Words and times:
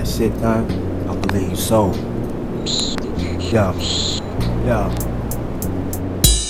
that 0.00 0.08
shit 0.08 0.32
done? 0.40 0.64
I 1.08 1.16
believe 1.26 1.58
so. 1.58 1.92
Yo, 3.50 3.72
yo. 4.66 4.88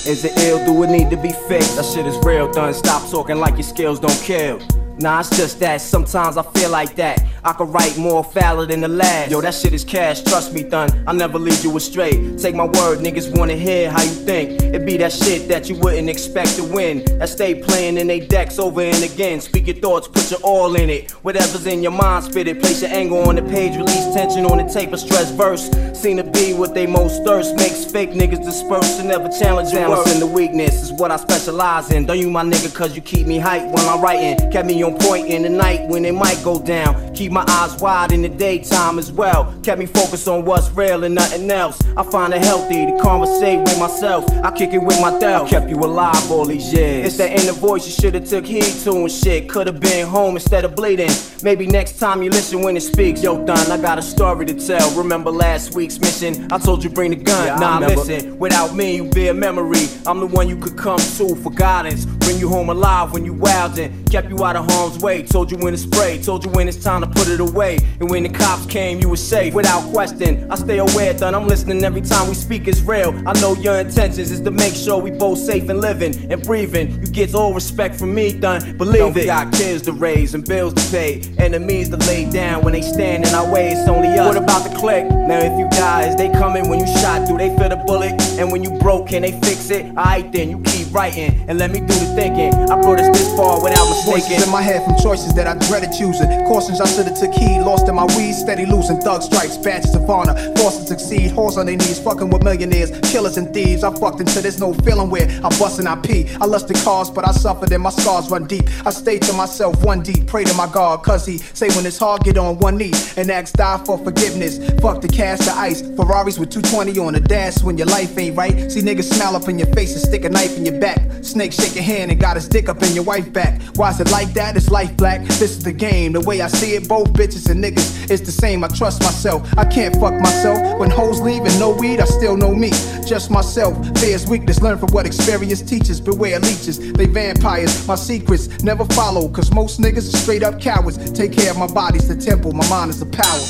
Is 0.07 0.23
it 0.23 0.37
ill? 0.39 0.65
Do 0.65 0.83
it 0.83 0.89
need 0.89 1.09
to 1.09 1.17
be 1.17 1.31
fixed? 1.47 1.75
That 1.75 1.85
shit 1.85 2.05
is 2.05 2.17
real, 2.23 2.51
done. 2.51 2.73
Stop 2.73 3.09
talking 3.09 3.37
like 3.37 3.55
your 3.55 3.63
skills 3.63 3.99
don't 3.99 4.21
kill. 4.23 4.59
Nah, 4.99 5.19
it's 5.19 5.35
just 5.35 5.59
that 5.59 5.81
sometimes 5.81 6.37
I 6.37 6.43
feel 6.43 6.69
like 6.69 6.95
that. 6.95 7.21
I 7.43 7.53
could 7.53 7.69
write 7.69 7.97
more 7.97 8.23
foul 8.23 8.65
than 8.67 8.81
the 8.81 8.87
last. 8.87 9.31
Yo, 9.31 9.41
that 9.41 9.55
shit 9.55 9.73
is 9.73 9.83
cash, 9.83 10.21
trust 10.21 10.53
me, 10.53 10.61
thun. 10.63 10.89
I'll 11.07 11.15
never 11.15 11.39
lead 11.39 11.63
you 11.63 11.75
astray. 11.75 12.11
Take 12.37 12.53
my 12.53 12.65
word, 12.65 12.99
niggas 12.99 13.35
wanna 13.35 13.55
hear 13.55 13.89
how 13.89 14.01
you 14.03 14.09
think. 14.09 14.61
It 14.61 14.85
be 14.85 14.97
that 14.97 15.11
shit 15.11 15.47
that 15.47 15.67
you 15.67 15.75
wouldn't 15.75 16.09
expect 16.09 16.55
to 16.57 16.63
win. 16.63 17.03
That 17.17 17.29
stay 17.29 17.55
playing 17.55 17.97
in 17.97 18.07
they 18.07 18.19
decks 18.19 18.59
over 18.59 18.81
and 18.81 19.03
again. 19.03 19.41
Speak 19.41 19.67
your 19.67 19.77
thoughts, 19.77 20.07
put 20.07 20.29
your 20.29 20.39
all 20.41 20.75
in 20.75 20.89
it. 20.89 21.11
Whatever's 21.23 21.65
in 21.65 21.81
your 21.81 21.91
mind, 21.91 22.25
spit 22.25 22.47
it. 22.47 22.61
Place 22.61 22.81
your 22.83 22.91
anger 22.91 23.15
on 23.15 23.35
the 23.35 23.41
page, 23.41 23.75
release 23.75 24.13
tension 24.13 24.45
on 24.45 24.57
the 24.57 24.71
tape, 24.71 24.93
a 24.93 24.97
stress 24.97 25.31
verse. 25.31 25.69
Seen 25.99 26.17
to 26.17 26.23
be 26.23 26.53
what 26.53 26.75
they 26.75 26.85
most 26.85 27.23
thirst. 27.23 27.55
Makes 27.55 27.85
fake 27.85 28.11
niggas 28.11 28.43
disperse 28.43 28.99
and 28.99 29.07
never 29.07 29.29
challenge 29.29 29.71
balance 29.71 30.13
in 30.13 30.19
the 30.19 30.27
weakness 30.27 30.83
is 30.83 30.91
what 30.99 31.11
I 31.11 31.17
specialize 31.17 31.91
in. 31.91 32.05
Don't 32.05 32.19
you 32.19 32.29
my 32.29 32.43
nigga, 32.43 32.73
cause 32.73 32.95
you 32.95 33.01
keep 33.01 33.25
me 33.25 33.39
hype 33.39 33.63
when 33.63 33.85
I'm 33.87 34.01
writing. 34.01 34.51
Kept 34.51 34.67
me 34.67 34.83
on 34.83 34.97
point 34.99 35.27
in 35.27 35.41
the 35.43 35.49
night 35.49 35.87
when 35.89 36.05
it 36.05 36.13
might 36.13 36.41
go 36.43 36.59
down. 36.59 37.13
Keep 37.13 37.30
my 37.31 37.45
eyes 37.47 37.79
wide 37.81 38.11
in 38.11 38.21
the 38.21 38.29
daytime 38.29 38.99
as 38.99 39.11
well. 39.11 39.53
Kept 39.63 39.79
me 39.79 39.85
focused 39.85 40.27
on 40.27 40.45
what's 40.45 40.69
real 40.71 41.03
and 41.03 41.15
nothing 41.15 41.49
else. 41.49 41.79
I 41.95 42.03
find 42.03 42.33
it 42.33 42.43
healthy 42.43 42.85
to 42.85 42.97
conversate 43.01 43.59
with 43.59 43.79
myself. 43.79 44.29
I 44.43 44.51
kick 44.51 44.73
it 44.73 44.79
with 44.79 44.99
my 45.01 45.17
thought. 45.19 45.47
Kept 45.47 45.69
you 45.69 45.77
alive 45.77 46.29
all 46.29 46.45
these 46.45 46.73
years. 46.73 47.07
It's 47.07 47.17
that 47.17 47.31
inner 47.31 47.53
voice 47.53 47.85
you 47.85 47.91
should've 47.91 48.27
took 48.27 48.45
heed 48.45 48.63
to 48.83 48.91
and 48.91 49.11
shit. 49.11 49.49
Could've 49.49 49.79
been 49.79 50.07
home 50.07 50.35
instead 50.35 50.65
of 50.65 50.75
bleeding. 50.75 51.11
Maybe 51.43 51.65
next 51.65 51.99
time 51.99 52.21
you 52.21 52.29
listen 52.29 52.61
when 52.61 52.75
it 52.75 52.81
speaks. 52.81 53.23
Yo, 53.23 53.45
Don, 53.45 53.71
I 53.71 53.77
got 53.77 53.97
a 53.97 54.01
story 54.01 54.45
to 54.45 54.53
tell. 54.53 54.91
Remember 54.97 55.31
last 55.31 55.73
week's 55.73 55.99
mission? 55.99 56.51
I 56.51 56.57
told 56.57 56.83
you 56.83 56.89
bring 56.89 57.11
the 57.11 57.17
gun. 57.17 57.47
Yeah, 57.47 57.55
nah, 57.55 57.79
listen. 57.79 58.37
Without 58.39 58.75
me, 58.75 58.97
you 58.97 59.09
be 59.09 59.29
a 59.29 59.33
memory. 59.33 59.87
I'm 60.05 60.19
the 60.19 60.27
one 60.27 60.49
you 60.49 60.57
could 60.57 60.77
come 60.77 60.99
to 60.99 61.35
for 61.35 61.51
guidance. 61.51 62.05
Bring 62.21 62.37
you 62.39 62.49
home 62.49 62.69
alive 62.69 63.13
when 63.13 63.25
you 63.25 63.33
wildin'. 63.33 64.09
Kept 64.11 64.29
you 64.29 64.43
out 64.43 64.55
of 64.55 64.69
harm's 64.71 64.99
way. 64.99 65.23
Told 65.23 65.51
you 65.51 65.57
when 65.57 65.73
to 65.73 65.77
spray. 65.77 66.21
Told 66.21 66.45
you 66.45 66.51
when 66.51 66.67
it's 66.67 66.81
time 66.83 67.01
to 67.01 67.07
put 67.07 67.27
it 67.27 67.39
away. 67.39 67.77
And 67.99 68.09
when 68.09 68.23
the 68.23 68.29
cops 68.29 68.65
came, 68.65 68.99
you 68.99 69.09
were 69.09 69.17
safe. 69.17 69.53
Without 69.53 69.83
question, 69.91 70.49
I 70.51 70.55
stay 70.55 70.79
aware, 70.79 71.13
done. 71.13 71.35
I'm 71.35 71.47
listening 71.47 71.83
every 71.83 72.01
time 72.01 72.27
we 72.27 72.33
speak 72.33 72.67
is 72.67 72.81
real. 72.83 73.09
I 73.27 73.33
know 73.41 73.53
your 73.55 73.75
intentions 73.75 74.31
is 74.31 74.41
to 74.41 74.51
make 74.51 74.73
sure 74.73 74.97
we 74.99 75.11
both 75.11 75.39
safe 75.39 75.69
and 75.69 75.81
living 75.81 76.31
and 76.31 76.41
breathing. 76.43 77.01
You 77.01 77.07
get 77.07 77.33
all 77.33 77.53
respect 77.53 77.95
from 77.95 78.13
me, 78.13 78.33
done. 78.33 78.77
Believe 78.77 79.13
Don't 79.13 79.17
it. 79.17 79.25
Got 79.25 79.53
kids 79.53 79.81
to 79.83 79.93
raise 79.93 80.33
and 80.33 80.45
bills 80.45 80.73
to 80.73 80.91
pay. 80.91 81.21
Enemies 81.37 81.89
to 81.89 81.97
lay 81.97 82.29
down 82.29 82.63
when 82.63 82.73
they 82.73 82.81
stand 82.81 83.27
in 83.27 83.33
our 83.33 83.51
way. 83.51 83.71
It's 83.71 83.87
only 83.87 84.09
us. 84.09 84.27
What 84.27 84.37
about 84.37 84.69
the 84.69 84.75
click? 84.77 85.05
Now 85.05 85.39
if 85.39 85.57
you 85.59 85.67
die, 85.69 86.07
is 86.07 86.15
they 86.15 86.29
coming 86.29 86.69
when 86.69 86.79
you 86.79 86.87
shot? 86.87 87.27
Do 87.27 87.37
they 87.37 87.49
feel 87.57 87.69
the 87.69 87.77
bullet? 87.87 88.11
And 88.37 88.51
when 88.51 88.63
you 88.63 88.71
broke, 88.79 89.09
can 89.09 89.21
they 89.21 89.31
fix 89.41 89.69
it? 89.69 89.85
Alright 89.85 90.31
then, 90.31 90.49
you 90.49 90.61
keep 90.63 90.93
writing 90.93 91.45
and 91.47 91.57
let 91.57 91.71
me 91.71 91.79
do 91.79 91.93
the 91.93 92.10
thinking. 92.15 92.53
I 92.69 92.75
brought 92.81 92.99
us 92.99 93.09
this 93.17 93.35
far 93.35 93.61
without 93.63 93.80
Voices 94.05 94.43
in 94.43 94.51
my 94.51 94.61
head 94.61 94.83
from 94.83 94.95
choices 94.97 95.33
that 95.35 95.47
I 95.47 95.53
dreaded 95.67 95.91
choosing. 95.91 96.27
Cautions 96.45 96.81
I 96.81 96.87
should've 96.87 97.17
took 97.17 97.33
heed. 97.33 97.61
Lost 97.61 97.87
in 97.87 97.95
my 97.95 98.05
weed, 98.17 98.33
steady 98.33 98.65
losing. 98.65 98.99
Thug 98.99 99.21
stripes, 99.21 99.57
badges 99.57 99.95
of 99.95 100.09
honor. 100.09 100.33
Forced 100.57 100.81
to 100.81 100.87
succeed. 100.87 101.31
Horse 101.31 101.57
on 101.57 101.67
their 101.67 101.77
knees, 101.77 101.99
fucking 101.99 102.29
with 102.29 102.43
millionaires, 102.43 102.91
killers 103.11 103.37
and 103.37 103.53
thieves. 103.53 103.83
I 103.83 103.93
fucked 103.93 104.19
until 104.19 104.41
there's 104.41 104.59
no 104.59 104.73
feeling 104.73 105.09
where 105.09 105.27
I 105.43 105.49
bust 105.59 105.79
and 105.79 105.87
I 105.87 105.95
pee. 105.95 106.27
I 106.41 106.45
lusted 106.45 106.77
cars, 106.77 107.09
but 107.09 107.27
I 107.27 107.31
suffered 107.31 107.71
and 107.71 107.83
my 107.83 107.91
scars 107.91 108.29
run 108.29 108.47
deep. 108.47 108.63
I 108.85 108.89
stay 108.89 109.19
to 109.19 109.33
myself 109.33 109.83
one 109.83 110.01
deep. 110.01 110.27
Pray 110.27 110.43
to 110.45 110.53
my 110.55 110.67
God, 110.71 111.03
cause 111.03 111.25
he 111.25 111.37
say 111.37 111.69
when 111.69 111.85
it's 111.85 111.97
hard, 111.97 112.23
get 112.23 112.37
on 112.37 112.57
one 112.57 112.77
knee 112.77 112.93
and 113.17 113.29
ask 113.29 113.53
die 113.53 113.81
for 113.85 113.97
forgiveness. 113.97 114.57
Fuck 114.81 115.01
the 115.01 115.07
cash, 115.07 115.39
the 115.39 115.51
ice. 115.51 115.81
Ferraris 115.95 116.39
with 116.39 116.49
220 116.49 116.97
on 116.99 117.13
the 117.13 117.19
dash 117.19 117.61
when 117.63 117.77
your 117.77 117.87
life 117.87 118.17
ain't 118.17 118.35
right. 118.35 118.71
See 118.71 118.81
niggas 118.81 119.13
smile 119.13 119.35
up 119.35 119.47
in 119.47 119.59
your 119.59 119.71
face 119.73 119.93
and 119.93 120.01
stick 120.01 120.25
a 120.25 120.29
knife 120.29 120.57
in 120.57 120.65
your 120.65 120.79
back. 120.79 120.99
Snake 121.21 121.53
shake 121.53 121.75
your 121.75 121.83
hand 121.83 122.11
and 122.11 122.19
got 122.19 122.35
his 122.35 122.47
dick 122.47 122.67
up 122.67 122.81
in 122.81 122.93
your 122.93 123.03
wife 123.03 123.31
back. 123.31 123.61
Why 123.75 123.90
is 123.91 123.99
it 123.99 124.11
like 124.11 124.33
that? 124.33 124.55
It's 124.55 124.69
life 124.69 124.95
black. 124.95 125.21
This 125.21 125.41
is 125.41 125.63
the 125.63 125.71
game. 125.71 126.13
The 126.13 126.21
way 126.21 126.41
I 126.41 126.47
see 126.47 126.75
it, 126.75 126.87
both 126.87 127.11
bitches 127.13 127.49
and 127.49 127.63
niggas, 127.63 128.09
it's 128.09 128.21
the 128.21 128.31
same. 128.31 128.63
I 128.63 128.67
trust 128.69 129.01
myself. 129.03 129.47
I 129.57 129.65
can't 129.65 129.93
fuck 129.95 130.13
myself. 130.19 130.79
When 130.79 130.89
hoes 130.89 131.19
leave 131.19 131.43
and 131.43 131.59
no 131.59 131.71
weed, 131.71 131.99
I 131.99 132.05
still 132.05 132.37
know 132.37 132.53
me. 132.53 132.69
Just 133.05 133.29
myself. 133.29 133.75
Fear's 133.99 134.27
weakness. 134.27 134.61
Learn 134.61 134.77
from 134.77 134.89
what 134.91 135.05
experience 135.05 135.61
teaches. 135.61 135.99
Beware 135.99 136.39
leeches. 136.39 136.79
They 136.93 137.05
vampires. 137.05 137.85
My 137.87 137.95
secrets 137.95 138.63
never 138.63 138.85
follow. 138.85 139.27
Cause 139.29 139.53
most 139.53 139.79
niggas 139.81 140.13
are 140.13 140.17
straight 140.17 140.43
up 140.43 140.59
cowards. 140.59 141.11
Take 141.11 141.33
care 141.33 141.51
of 141.51 141.57
my 141.57 141.67
body's 141.67 142.07
the 142.07 142.15
temple. 142.15 142.53
My 142.53 142.67
mind 142.69 142.91
is 142.91 142.99
the 142.99 143.05
power. 143.05 143.41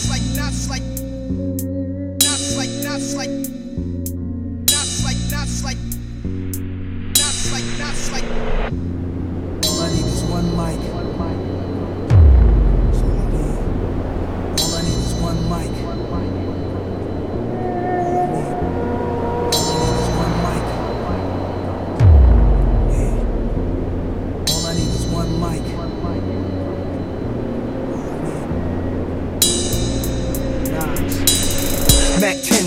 All 8.24 8.51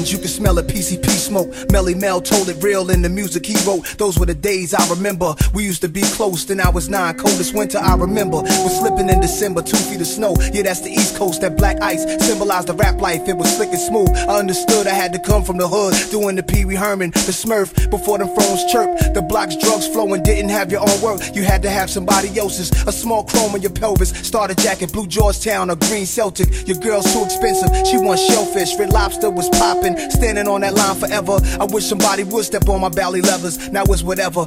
Nas. 0.04 0.12
Mac 0.12 0.12
10s, 0.12 0.12
you 0.12 0.18
can 0.18 0.28
smell 0.28 0.58
it, 0.58 0.66
PCP 0.66 1.08
smoke. 1.08 1.50
Melle 1.68 1.94
Mel 1.98 2.20
told 2.20 2.48
it 2.48 2.62
real 2.62 2.90
in 2.90 3.02
the 3.02 3.08
music 3.08 3.46
he 3.46 3.56
wrote. 3.66 3.86
Those 3.98 4.18
were 4.18 4.26
the 4.26 4.34
days 4.34 4.74
I 4.74 4.88
remember. 4.88 5.34
We 5.54 5.64
used 5.64 5.82
to 5.82 5.88
be 5.88 6.02
close, 6.02 6.44
then 6.44 6.60
I 6.60 6.68
was 6.68 6.88
nine. 6.88 7.16
Coldest 7.16 7.54
winter 7.54 7.78
I 7.78 7.96
remember 7.96 8.38
was 8.42 8.78
slipping 8.78 9.08
in 9.08 9.20
December, 9.20 9.62
two 9.62 9.76
feet 9.76 10.00
of 10.00 10.06
snow. 10.06 10.36
Yeah, 10.52 10.62
that's 10.62 10.80
the 10.80 10.90
East 10.90 11.16
Coast. 11.16 11.40
That 11.40 11.56
black 11.56 11.80
ice 11.82 12.04
symbolized 12.24 12.68
the 12.68 12.74
rap 12.74 13.00
life. 13.00 13.28
It 13.28 13.36
was 13.36 13.54
slick 13.56 13.70
and 13.70 13.78
smooth. 13.78 14.10
I 14.10 14.38
understood 14.38 14.86
I 14.86 14.94
had 14.94 15.12
to 15.12 15.18
come 15.18 15.44
from 15.44 15.56
the 15.58 15.68
hood, 15.68 15.94
doing 16.10 16.36
the 16.36 16.42
Pee 16.42 16.64
Wee 16.64 16.74
Herman, 16.74 17.10
the 17.10 17.32
Smurf. 17.32 17.90
Before 17.90 18.18
them 18.18 18.28
phones 18.28 18.64
chirp, 18.70 19.14
the 19.14 19.22
blocks 19.22 19.56
drugs 19.56 19.86
flowing, 19.86 20.22
didn't 20.22 20.50
have 20.50 20.70
your 20.70 20.80
own 20.80 21.00
work. 21.00 21.20
You 21.34 21.44
had 21.44 21.62
to 21.62 21.70
have 21.70 21.90
somebody 21.90 22.38
else's. 22.38 22.70
A 22.86 22.92
small 22.92 23.24
chrome 23.24 23.54
on 23.54 23.62
your 23.62 23.72
pelvis, 23.72 24.10
starter 24.10 24.54
jacket, 24.54 24.92
blue 24.92 25.06
Georgetown, 25.06 25.70
or 25.70 25.76
green 25.76 26.06
Celtic. 26.06 26.66
Your 26.66 26.78
girl's 26.78 27.12
too 27.12 27.24
expensive. 27.24 27.70
She 27.86 27.96
wants 27.98 28.24
shellfish, 28.26 28.76
red 28.78 28.92
lobster 28.92 29.30
was 29.30 29.48
popping, 29.50 29.93
standing 30.10 30.48
on 30.48 30.60
that 30.62 30.74
line 30.74 30.96
forever. 30.96 31.38
I 31.60 31.64
wish 31.64 31.84
somebody 31.86 32.24
would 32.24 32.44
step 32.44 32.68
on 32.68 32.80
my 32.80 32.88
belly 32.88 33.20
levers. 33.20 33.70
Now 33.70 33.84
it's 33.84 34.02
whatever. 34.02 34.44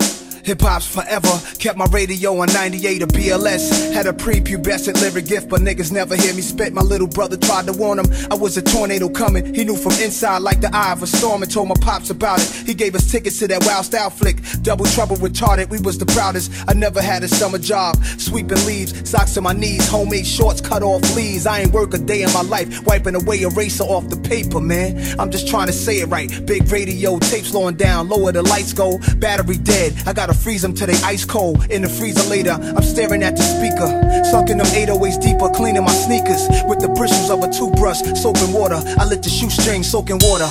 Hip 0.47 0.61
hop's 0.61 0.87
forever. 0.87 1.41
Kept 1.59 1.77
my 1.77 1.87
radio 1.87 2.39
on 2.39 2.47
98 2.53 3.03
or 3.03 3.07
BLS. 3.07 3.91
Had 3.91 4.07
a 4.07 4.13
prepubescent 4.13 5.01
lyric 5.01 5.25
gift, 5.25 5.49
but 5.49 5.59
niggas 5.59 5.91
never 5.91 6.15
hear 6.15 6.33
me 6.33 6.41
spit. 6.41 6.71
My 6.71 6.81
little 6.81 7.05
brother 7.05 7.35
tried 7.35 7.65
to 7.65 7.73
warn 7.73 7.99
him 7.99 8.05
I 8.31 8.35
was 8.35 8.55
a 8.55 8.61
tornado 8.61 9.09
coming. 9.09 9.53
He 9.53 9.65
knew 9.65 9.75
from 9.75 9.91
inside 10.01 10.43
like 10.43 10.61
the 10.61 10.73
eye 10.73 10.93
of 10.93 11.03
a 11.03 11.07
storm 11.07 11.43
and 11.43 11.51
told 11.51 11.67
my 11.67 11.75
pops 11.81 12.11
about 12.11 12.39
it. 12.39 12.47
He 12.65 12.73
gave 12.73 12.95
us 12.95 13.11
tickets 13.11 13.39
to 13.39 13.47
that 13.49 13.65
wild 13.65 13.83
style 13.83 14.09
flick. 14.09 14.37
Double 14.61 14.85
trouble 14.85 15.17
retarded, 15.17 15.69
we 15.69 15.81
was 15.81 15.97
the 15.97 16.05
proudest. 16.05 16.49
I 16.65 16.73
never 16.73 17.01
had 17.01 17.23
a 17.23 17.27
summer 17.27 17.57
job. 17.57 17.97
Sweeping 18.17 18.65
leaves, 18.65 19.09
socks 19.09 19.35
on 19.35 19.43
my 19.43 19.51
knees, 19.51 19.85
homemade 19.89 20.25
shorts, 20.25 20.61
cut 20.61 20.81
off 20.81 21.01
leaves. 21.13 21.45
I 21.45 21.59
ain't 21.59 21.73
work 21.73 21.93
a 21.93 21.97
day 21.97 22.21
in 22.21 22.31
my 22.31 22.43
life, 22.43 22.85
wiping 22.85 23.15
away 23.15 23.41
eraser 23.41 23.83
off 23.83 24.07
the 24.07 24.15
paper, 24.15 24.61
man. 24.61 25.19
I'm 25.19 25.29
just 25.29 25.49
trying 25.49 25.67
to 25.67 25.73
say 25.73 25.99
it 25.99 26.05
right. 26.05 26.31
Big 26.45 26.71
radio, 26.71 27.19
tape 27.19 27.43
slowing 27.43 27.75
down, 27.75 28.07
lower 28.07 28.31
the 28.31 28.43
lights 28.43 28.71
go. 28.71 28.97
Battery 29.17 29.57
dead, 29.57 29.93
I 30.05 30.13
gotta 30.13 30.36
freeze 30.37 30.61
them 30.61 30.73
till 30.73 30.87
they 30.87 30.99
ice 31.03 31.25
cold. 31.25 31.69
In 31.69 31.81
the 31.81 31.89
freezer 31.89 32.27
later, 32.29 32.53
I'm 32.53 32.83
staring 32.83 33.23
at 33.23 33.35
the 33.35 33.43
speaker. 33.43 33.89
Sunk 34.31 34.49
in 34.49 34.57
them 34.57 34.67
808s 34.67 35.21
deeper, 35.21 35.49
cleaning 35.49 35.83
my 35.83 35.91
sneakers. 35.91 36.47
With 36.67 36.79
the 36.79 36.89
bristles 36.89 37.29
of 37.29 37.43
a 37.43 37.51
toothbrush, 37.51 38.01
soap 38.15 38.37
and 38.37 38.53
water. 38.53 38.79
I 38.97 39.05
let 39.05 39.23
the 39.23 39.29
shoestring, 39.29 39.83
soaking 39.83 40.19
water. 40.21 40.47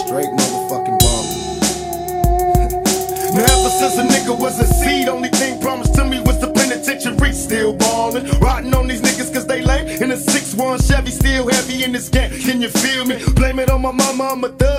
Straight 0.00 0.32
motherfucking 0.38 0.98
bomb. 1.02 1.26
now 3.36 3.44
ever 3.44 3.72
since 3.80 3.96
a 3.98 4.04
nigga 4.08 4.38
was 4.38 4.60
a 4.60 4.66
seed, 4.66 5.08
only 5.08 5.28
thing 5.30 5.60
promised 5.60 5.94
to 5.96 6.04
me 6.04 6.20
was 6.20 6.40
the 6.40 6.50
penitentiary. 6.52 7.32
Still 7.32 7.72
ballin', 7.74 8.28
rotting 8.40 8.74
on 8.74 8.88
these 8.88 9.02
niggas 9.02 9.32
cause 9.32 9.46
they 9.46 9.62
lame. 9.62 9.88
In 10.02 10.10
a 10.12 10.16
6-1 10.16 10.86
Chevy, 10.88 11.10
still 11.10 11.48
heavy 11.48 11.84
in 11.84 11.92
this 11.92 12.08
game. 12.08 12.30
Can 12.40 12.62
you 12.62 12.68
feel 12.68 13.04
me? 13.04 13.16
Blame 13.34 13.58
it 13.58 13.70
on 13.70 13.82
my 13.82 13.92
mama, 13.92 14.30
I'm 14.32 14.44
a 14.44 14.48
thug 14.48 14.71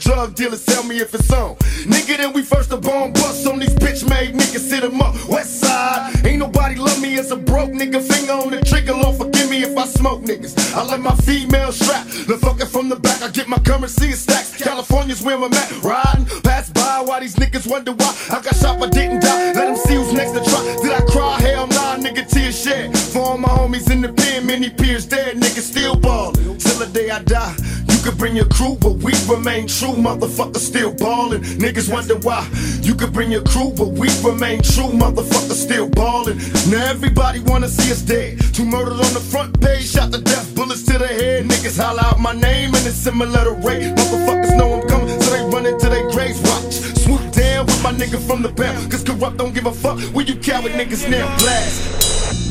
drug 0.00 0.34
dealers, 0.34 0.64
tell 0.64 0.82
me 0.82 0.98
if 0.98 1.14
it's 1.14 1.30
on. 1.32 1.54
Nigga, 1.86 2.16
then 2.16 2.32
we 2.32 2.42
first 2.42 2.70
the 2.70 2.76
bomb 2.76 3.12
bust 3.12 3.46
on 3.46 3.58
these 3.58 3.74
bitch 3.74 4.08
made 4.08 4.34
niggas, 4.34 4.68
sit 4.68 4.80
sit 4.80 4.84
'em 4.84 5.00
up. 5.00 5.14
West 5.28 5.60
side, 5.60 6.26
ain't 6.26 6.38
nobody 6.38 6.74
love 6.74 7.00
me 7.00 7.18
as 7.18 7.30
a 7.30 7.36
broke 7.36 7.70
nigga. 7.70 8.00
Finger 8.02 8.32
on 8.32 8.50
the 8.50 8.60
trigger, 8.62 8.94
Lord 8.94 9.16
forgive 9.16 9.50
me 9.50 9.62
if 9.62 9.76
I 9.76 9.86
smoke 9.86 10.22
niggas. 10.22 10.54
I 10.74 10.82
like 10.84 11.00
my 11.00 11.14
female 11.16 11.72
strap, 11.72 12.06
the 12.26 12.38
fucking 12.38 12.66
from 12.66 12.88
the 12.88 12.96
back. 12.96 13.22
I 13.22 13.28
get 13.28 13.48
my 13.48 13.58
currency 13.58 14.08
in 14.08 14.16
stacks. 14.16 14.56
California's 14.56 15.22
where 15.22 15.36
I'm 15.36 15.52
at, 15.52 15.70
riding. 15.82 16.26
Pass 16.42 16.70
by 16.70 17.02
while 17.06 17.20
these 17.20 17.36
niggas 17.36 17.66
wonder 17.66 17.92
why 17.92 18.12
I 18.30 18.40
got 18.40 18.56
shot 18.56 18.78
but 18.80 18.92
didn't 18.92 19.20
die. 19.20 19.52
Let 19.52 19.66
them 19.66 19.76
see 19.76 19.94
who's 19.94 20.12
next 20.12 20.32
to 20.32 20.42
try. 20.50 20.62
Did 20.82 20.92
I 20.92 21.02
cry? 21.12 21.40
Hell 21.40 21.66
nah, 21.66 21.96
nigga, 21.96 22.28
tears 22.28 22.60
shed. 22.62 22.96
For 23.12 23.20
all 23.20 23.38
my 23.38 23.48
homies 23.48 23.90
in 23.90 24.00
the 24.00 24.12
pen, 24.12 24.46
many 24.46 24.70
peers 24.70 25.06
dead, 25.06 25.36
niggas 25.36 25.68
still 25.72 25.96
ballin'. 25.96 26.34
Till 26.58 26.78
the 26.78 26.88
day 26.92 27.10
I 27.10 27.22
die. 27.22 27.89
Could 28.10 28.18
bring 28.18 28.34
your 28.34 28.48
crew, 28.48 28.76
but 28.80 28.94
we 28.94 29.12
remain 29.30 29.68
true. 29.68 29.94
Motherfuckers 29.94 30.66
still 30.66 30.92
ballin'. 30.92 31.42
Niggas 31.62 31.92
wonder 31.92 32.16
why. 32.16 32.44
You 32.82 32.96
could 32.96 33.12
bring 33.12 33.30
your 33.30 33.44
crew, 33.44 33.72
but 33.76 33.90
we 33.90 34.08
remain 34.24 34.62
true. 34.62 34.90
Motherfuckers 34.90 35.62
still 35.62 35.88
ballin'. 35.88 36.36
Now 36.68 36.90
everybody 36.90 37.38
wanna 37.38 37.68
see 37.68 37.92
us 37.92 38.02
dead. 38.02 38.40
Two 38.52 38.64
murdered 38.64 38.94
on 38.94 39.14
the 39.14 39.24
front 39.30 39.60
page, 39.60 39.88
shot 39.88 40.10
to 40.10 40.20
death, 40.20 40.52
bullets 40.56 40.82
to 40.86 40.98
the 40.98 41.06
head. 41.06 41.44
Niggas 41.46 41.80
holler 41.80 42.02
out 42.02 42.18
my 42.18 42.32
name 42.32 42.74
and 42.74 42.84
it's 42.84 42.96
similar 42.96 43.44
to 43.44 43.52
rape. 43.52 43.94
Motherfuckers 43.94 44.58
know 44.58 44.80
I'm 44.80 44.88
coming, 44.88 45.20
so 45.20 45.30
they 45.30 45.44
run 45.44 45.66
into 45.66 45.88
their 45.88 46.10
graves. 46.10 46.40
Watch, 46.42 46.72
swoop 47.04 47.30
down 47.30 47.66
with 47.66 47.80
my 47.80 47.92
nigga 47.92 48.18
from 48.26 48.42
the 48.42 48.48
back. 48.48 48.74
Cause 48.90 49.04
corrupt 49.04 49.36
don't 49.36 49.54
give 49.54 49.66
a 49.66 49.72
fuck. 49.72 50.00
Where 50.12 50.24
you 50.24 50.34
coward 50.34 50.72
niggas 50.72 51.08
now 51.08 51.28
blast. 51.38 52.49